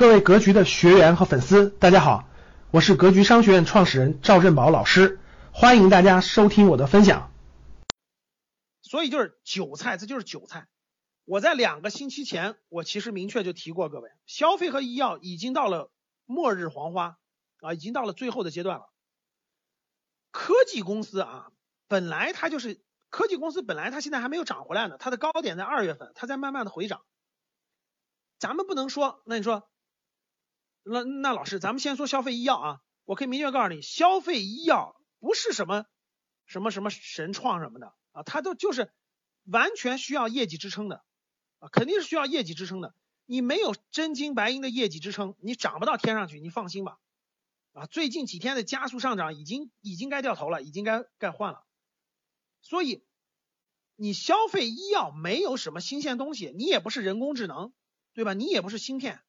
[0.00, 2.26] 各位格局的学员和粉丝，大家好，
[2.70, 5.20] 我是格局商学院创始人赵振宝老师，
[5.52, 7.30] 欢迎大家收听我的分享。
[8.80, 10.68] 所以就是韭菜，这就是韭菜。
[11.26, 15.92] 我在两个星期前，我其实明确就提过，各位，消费和医药已经到了
[16.24, 17.18] 末日黄花
[17.60, 18.90] 啊，已经到了最后的阶段了。
[20.30, 21.52] 科技公司啊，
[21.88, 22.80] 本来它就是
[23.10, 27.02] 科技公司，本来它现在还没有涨回来呢，它的高点在二月份，它在慢慢的回涨。
[28.38, 29.68] 咱们不能说，那你说。
[30.82, 35.84] 那那老师，咱们先说消费医药啊，我可以明确告诉你，消费医药不是什么
[36.46, 38.92] 什么什么神创什么的啊，它都就是
[39.44, 41.04] 完全需要业绩支撑的
[41.58, 42.94] 啊，肯定是需要业绩支撑的。
[43.26, 46.98] 你没有真金白银的业绩支撑，你涨不到天上去，你放心吧。
[47.72, 51.64] 啊，最近几天的加速上涨已经已经该掉头了，已经该该换了。
[52.62, 53.04] 所以
[53.94, 57.72] 你消费医药没有什么新鲜东西，你也不是人工智能，
[58.12, 58.34] 对吧？
[58.34, 59.22] 你也不是芯片。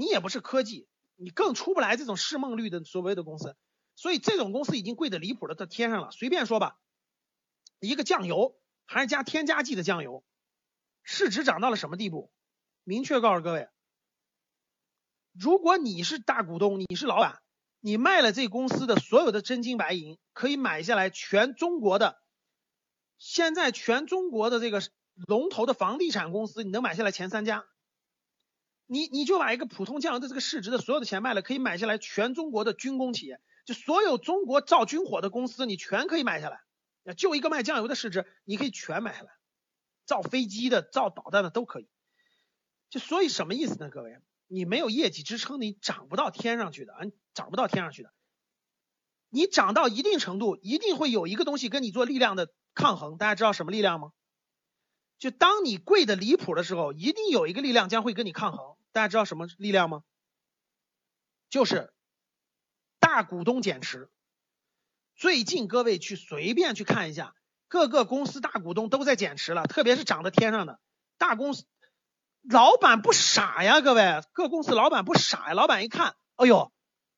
[0.00, 3.54] 你也不是科技，你更出不来这种市梦率的所谓的公司，
[3.94, 6.10] 所以这种公司已经贵的离谱的到天上了。
[6.10, 6.78] 随便说吧，
[7.80, 10.24] 一个酱油还是加添加剂的酱油，
[11.02, 12.32] 市值涨到了什么地步？
[12.82, 13.68] 明确告诉各位，
[15.34, 17.42] 如果你是大股东，你是老板，
[17.80, 22.22] 你卖了这公司的所有的真金白银，可以买下来全中国的，
[23.18, 24.80] 现在全中国的这个
[25.28, 27.66] 龙头的房地产公司，你能买下来前三家。
[28.92, 36.60] 你你就把一个普通酱油的这个市值的所有的钱卖了，可以买下来全中国的军工企业，就所有中国造军火的公司，你全可以买下来。
[37.04, 39.30] 啊就一个卖酱油的市值，你可以全买下来。
[40.06, 41.88] 造飞机的、造导弹的都可以。
[42.88, 43.90] 就所以什么意思呢？
[43.90, 44.18] 各位，
[44.48, 46.98] 你没有业绩支撑，你涨不到天上去的啊，
[47.32, 48.12] 涨不到天上去的。
[49.28, 53.18] 你涨到一定程度，一定会有一个东西跟你做力量的抗衡。
[53.18, 54.10] 大家知道什么力量吗？
[55.20, 58.74] 就当你贵的离谱的时候，一定有一个力量将会跟你抗衡。
[58.92, 60.02] 大家知道什么力量吗？
[61.48, 61.92] 就是
[62.98, 64.08] 大股东减持。
[65.16, 67.34] 最近各位去随便去看一下，
[67.68, 70.80] 各个公司大股东都在减持了，特别是涨得天上的
[71.18, 71.66] 大公司，
[72.42, 75.54] 老板不傻呀，各位，各公司老板不傻呀。
[75.54, 76.72] 老板一看，哎呦，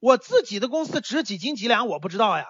[0.00, 2.46] 我自己的公司值几斤几两我不知道呀。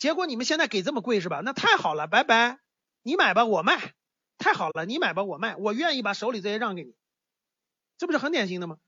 [0.00, 1.40] 结果你们现在给这么贵是吧？
[1.44, 2.60] 那太好了，拜拜，
[3.02, 3.94] 你买吧，我卖。
[4.38, 6.94] 太好了，你买吧，我卖，我愿意把手里这些让给你。
[8.02, 8.78] 这不是很典型的吗？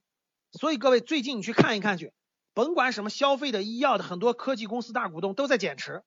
[0.50, 2.12] 所以各位最近你去看一看去，
[2.52, 6.02] 甭管什么消费的、医药的，很多科技公司大股东都在减持，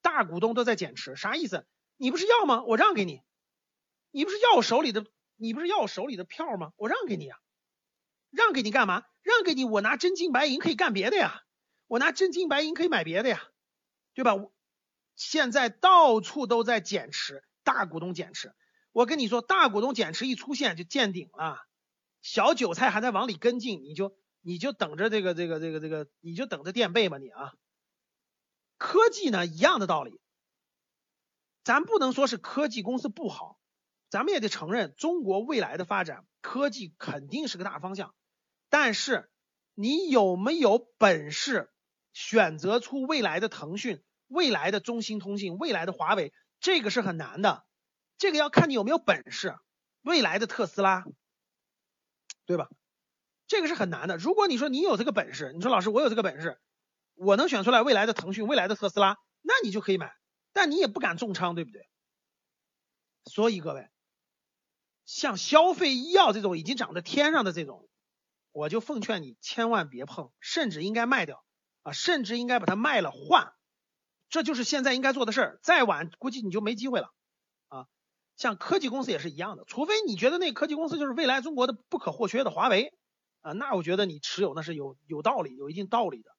[0.00, 1.66] 大股东都在减持，啥意思？
[1.98, 2.64] 你不是要吗？
[2.64, 3.20] 我让给你，
[4.10, 5.04] 你不是要我手里的，
[5.36, 6.72] 你不是要我手里的票吗？
[6.76, 7.38] 我让给你啊，
[8.30, 9.04] 让给你干嘛？
[9.20, 11.42] 让给你，我拿真金白银可以干别的呀，
[11.86, 13.42] 我拿真金白银可以买别的呀，
[14.14, 14.36] 对吧？
[15.16, 18.54] 现在到处都在减持，大股东减持，
[18.92, 21.67] 我跟你说，大股东减持一出现就见顶了。
[22.20, 27.52] 小韭菜还在往里跟进，你就你就等着这个这个这个这个，你就等着垫背吧你啊。
[28.76, 30.20] 科技呢一样的道理，
[31.64, 33.58] 咱不能说是科技公司不好，
[34.08, 38.14] 咱们也得承认中国未来的发展，科技肯定是个大方向。
[38.68, 39.30] 但是
[39.74, 41.72] 你有没有本事
[42.12, 47.64] 选择出未来的腾讯、未来的中兴通讯、未来的华为，这个是很难的，
[48.16, 49.56] 这个要看你有没有本事。
[50.02, 51.04] 未来的特斯拉。
[52.48, 52.70] 对吧？
[53.46, 54.16] 这个是很难的。
[54.16, 56.58] 如果你说你有这个本事，你说老师我有这个本事，
[57.14, 60.14] 我能选出来未来的腾讯、未来的特斯拉，那你就可以买。
[60.54, 61.86] 但你也不敢重仓，对不对？
[63.26, 63.90] 所以各位，
[65.04, 67.86] 像消费医药这种已经涨到天上的这种，
[68.50, 71.44] 我就奉劝你千万别碰，甚至应该卖掉
[71.82, 73.52] 啊，甚至应该把它卖了换。
[74.30, 75.60] 这就是现在应该做的事儿。
[75.62, 77.12] 再晚估计你就没机会了
[77.68, 77.86] 啊。
[78.38, 82.94] 像科技公司也是一样的，除非你觉得那科技公司就是未来中国的不可或缺的华为
[83.42, 86.30] 啊，那我觉得你持有那是有有道理，有一定道理的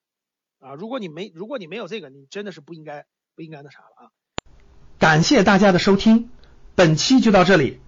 [0.65, 0.73] 啊。
[0.75, 3.05] 如果你没如果你没有这个，你真的是不应该
[3.35, 4.11] 不应该那啥了啊。
[4.97, 6.29] 感谢大家的收听，
[6.73, 7.79] 本期就到这里。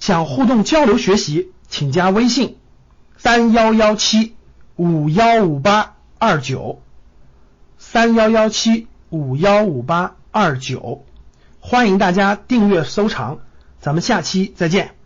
[0.00, 2.58] 想互动交流学习，请加微信
[3.16, 4.34] 三幺幺七
[4.74, 6.82] 五幺五八二九
[7.78, 11.04] 三幺幺七五幺五八二九。
[11.66, 13.38] 欢迎大家订阅收藏，
[13.80, 14.96] 咱们下期再见。